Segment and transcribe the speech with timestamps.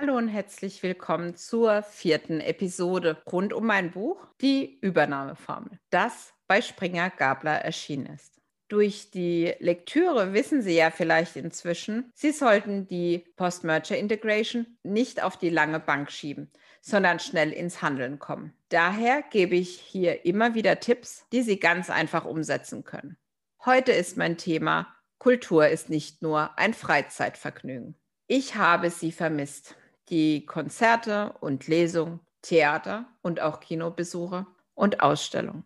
[0.00, 6.62] Hallo und herzlich willkommen zur vierten Episode rund um mein Buch Die Übernahmeformel, das bei
[6.62, 8.40] Springer Gabler erschienen ist.
[8.68, 15.36] Durch die Lektüre wissen Sie ja vielleicht inzwischen, Sie sollten die Post-Merger Integration nicht auf
[15.36, 18.54] die lange Bank schieben, sondern schnell ins Handeln kommen.
[18.70, 23.18] Daher gebe ich hier immer wieder Tipps, die Sie ganz einfach umsetzen können.
[23.66, 24.86] Heute ist mein Thema
[25.18, 27.96] Kultur ist nicht nur ein Freizeitvergnügen.
[28.32, 29.74] Ich habe sie vermisst
[30.10, 35.64] die Konzerte und Lesungen, Theater und auch Kinobesuche und Ausstellungen.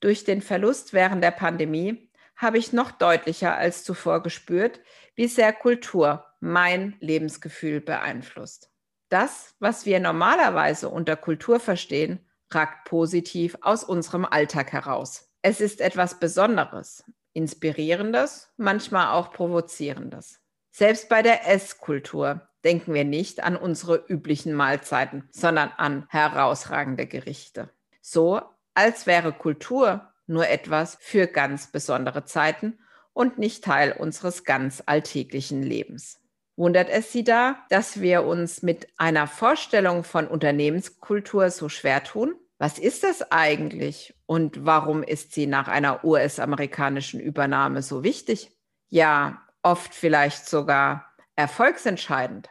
[0.00, 4.80] Durch den Verlust während der Pandemie habe ich noch deutlicher als zuvor gespürt,
[5.14, 8.70] wie sehr Kultur mein Lebensgefühl beeinflusst.
[9.08, 15.30] Das, was wir normalerweise unter Kultur verstehen, ragt positiv aus unserem Alltag heraus.
[15.42, 20.40] Es ist etwas Besonderes, Inspirierendes, manchmal auch Provozierendes.
[20.70, 27.70] Selbst bei der Esskultur denken wir nicht an unsere üblichen Mahlzeiten, sondern an herausragende Gerichte.
[28.02, 28.42] So,
[28.74, 32.80] als wäre Kultur nur etwas für ganz besondere Zeiten
[33.12, 36.18] und nicht Teil unseres ganz alltäglichen Lebens.
[36.56, 42.34] Wundert es Sie da, dass wir uns mit einer Vorstellung von Unternehmenskultur so schwer tun?
[42.58, 48.50] Was ist das eigentlich und warum ist sie nach einer US-amerikanischen Übernahme so wichtig?
[48.88, 52.48] Ja, oft vielleicht sogar erfolgsentscheidend.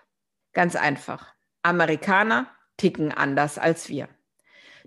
[0.55, 1.35] Ganz einfach.
[1.61, 4.07] Amerikaner ticken anders als wir.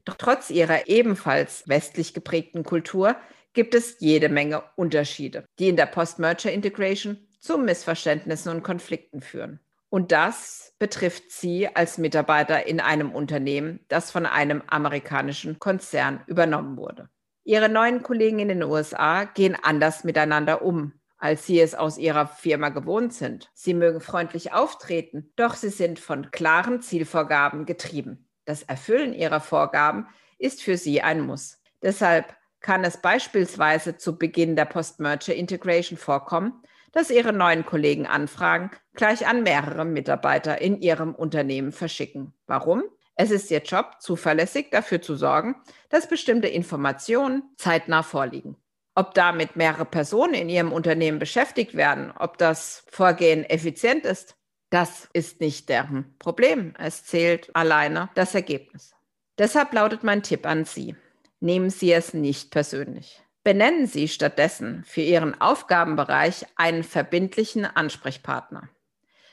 [0.05, 3.17] Doch trotz ihrer ebenfalls westlich geprägten Kultur
[3.53, 9.61] gibt es jede Menge Unterschiede, die in der Post-Merger Integration zu Missverständnissen und Konflikten führen.
[9.91, 16.79] Und das betrifft Sie als Mitarbeiter in einem Unternehmen, das von einem amerikanischen Konzern übernommen
[16.79, 17.11] wurde.
[17.45, 22.27] Ihre neuen Kollegen in den USA gehen anders miteinander um als sie es aus ihrer
[22.27, 23.51] Firma gewohnt sind.
[23.55, 28.29] Sie mögen freundlich auftreten, doch sie sind von klaren Zielvorgaben getrieben.
[28.45, 30.07] Das Erfüllen ihrer Vorgaben
[30.39, 31.61] ist für sie ein Muss.
[31.83, 36.63] Deshalb kann es beispielsweise zu Beginn der Post-Merger Integration vorkommen,
[36.93, 42.33] dass Ihre neuen Kollegen Anfragen gleich an mehrere Mitarbeiter in Ihrem Unternehmen verschicken.
[42.47, 42.83] Warum?
[43.15, 45.57] Es ist Ihr Job, zuverlässig dafür zu sorgen,
[45.91, 48.57] dass bestimmte Informationen zeitnah vorliegen
[48.99, 54.35] ob damit mehrere Personen in ihrem Unternehmen beschäftigt werden, ob das Vorgehen effizient ist,
[54.71, 56.75] das ist nicht deren Problem.
[56.77, 58.97] Es zählt alleine das Ergebnis.
[59.39, 60.97] Deshalb lautet mein Tipp an Sie.
[61.39, 63.23] Nehmen Sie es nicht persönlich.
[63.45, 68.69] Benennen Sie stattdessen für Ihren Aufgabenbereich einen verbindlichen Ansprechpartner.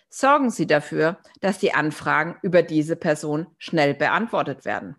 [0.10, 4.96] Sorgen Sie dafür, dass die Anfragen über diese Person schnell beantwortet werden.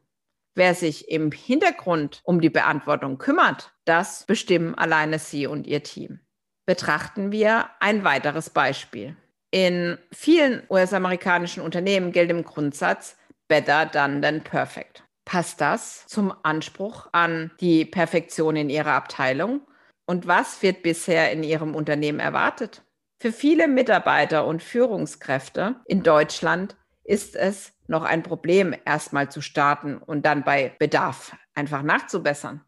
[0.56, 6.20] Wer sich im Hintergrund um die Beantwortung kümmert, das bestimmen alleine Sie und Ihr Team.
[6.64, 9.16] Betrachten wir ein weiteres Beispiel.
[9.50, 13.16] In vielen US-amerikanischen Unternehmen gilt im Grundsatz
[13.48, 15.04] Better done than perfect.
[15.26, 19.60] Passt das zum Anspruch an die Perfektion in Ihrer Abteilung?
[20.06, 22.82] Und was wird bisher in Ihrem Unternehmen erwartet?
[23.20, 29.96] Für viele Mitarbeiter und Führungskräfte in Deutschland ist es noch ein Problem, erstmal zu starten
[29.96, 32.62] und dann bei Bedarf einfach nachzubessern.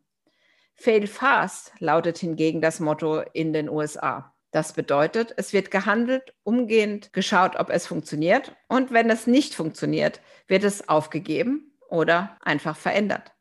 [0.75, 4.32] Fail fast lautet hingegen das Motto in den USA.
[4.53, 10.21] Das bedeutet, es wird gehandelt, umgehend geschaut, ob es funktioniert und wenn es nicht funktioniert,
[10.47, 13.32] wird es aufgegeben oder einfach verändert.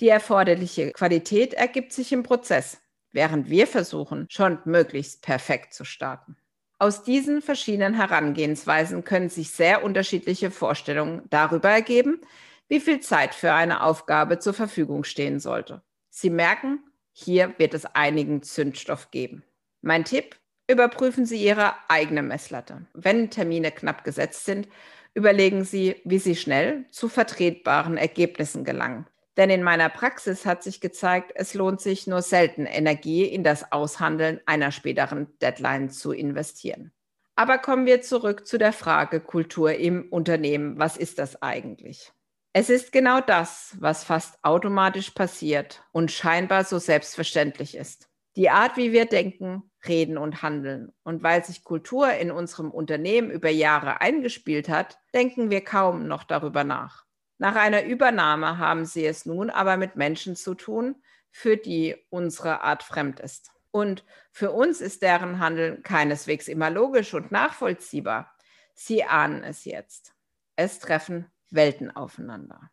[0.00, 6.36] Die erforderliche Qualität ergibt sich im Prozess, während wir versuchen, schon möglichst perfekt zu starten.
[6.80, 12.20] Aus diesen verschiedenen Herangehensweisen können sich sehr unterschiedliche Vorstellungen darüber ergeben,
[12.68, 15.82] wie viel Zeit für eine Aufgabe zur Verfügung stehen sollte.
[16.08, 16.80] Sie merken,
[17.12, 19.42] hier wird es einigen Zündstoff geben.
[19.80, 20.36] Mein Tipp,
[20.68, 22.86] überprüfen Sie Ihre eigene Messlatte.
[22.92, 24.68] Wenn Termine knapp gesetzt sind,
[25.14, 29.06] überlegen Sie, wie Sie schnell zu vertretbaren Ergebnissen gelangen.
[29.38, 33.70] Denn in meiner Praxis hat sich gezeigt, es lohnt sich nur selten, Energie in das
[33.70, 36.92] Aushandeln einer späteren Deadline zu investieren.
[37.36, 40.80] Aber kommen wir zurück zu der Frage Kultur im Unternehmen.
[40.80, 42.12] Was ist das eigentlich?
[42.52, 48.08] Es ist genau das, was fast automatisch passiert und scheinbar so selbstverständlich ist.
[48.34, 50.92] Die Art, wie wir denken, reden und handeln.
[51.04, 56.24] Und weil sich Kultur in unserem Unternehmen über Jahre eingespielt hat, denken wir kaum noch
[56.24, 57.07] darüber nach.
[57.38, 60.96] Nach einer Übernahme haben Sie es nun aber mit Menschen zu tun,
[61.30, 63.52] für die unsere Art fremd ist.
[63.70, 68.34] Und für uns ist deren Handeln keineswegs immer logisch und nachvollziehbar.
[68.74, 70.14] Sie ahnen es jetzt.
[70.56, 72.70] Es treffen Welten aufeinander.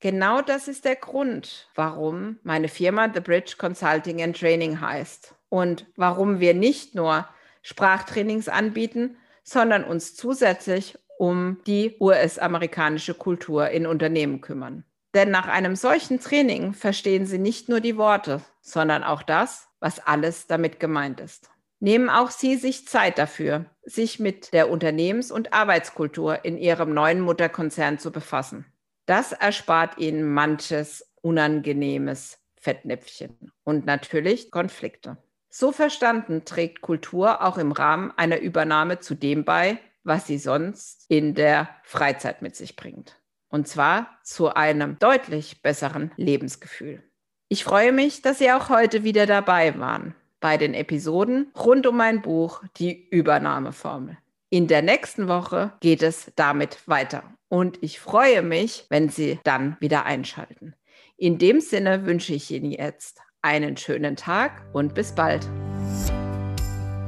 [0.00, 5.86] Genau das ist der Grund, warum meine Firma The Bridge Consulting and Training heißt und
[5.94, 7.28] warum wir nicht nur
[7.62, 14.84] Sprachtrainings anbieten, sondern uns zusätzlich um die US-amerikanische Kultur in Unternehmen kümmern.
[15.12, 19.98] Denn nach einem solchen Training verstehen Sie nicht nur die Worte, sondern auch das, was
[19.98, 21.50] alles damit gemeint ist.
[21.78, 27.20] Nehmen auch Sie sich Zeit dafür, sich mit der Unternehmens- und Arbeitskultur in Ihrem neuen
[27.20, 28.64] Mutterkonzern zu befassen.
[29.04, 35.18] Das erspart Ihnen manches unangenehmes Fettnäpfchen und natürlich Konflikte.
[35.50, 41.04] So verstanden trägt Kultur auch im Rahmen einer Übernahme zu dem bei, was sie sonst
[41.08, 43.16] in der Freizeit mit sich bringt.
[43.48, 47.02] Und zwar zu einem deutlich besseren Lebensgefühl.
[47.48, 51.96] Ich freue mich, dass Sie auch heute wieder dabei waren bei den Episoden rund um
[51.96, 54.16] mein Buch Die Übernahmeformel.
[54.48, 57.22] In der nächsten Woche geht es damit weiter.
[57.48, 60.74] Und ich freue mich, wenn Sie dann wieder einschalten.
[61.16, 65.46] In dem Sinne wünsche ich Ihnen jetzt einen schönen Tag und bis bald.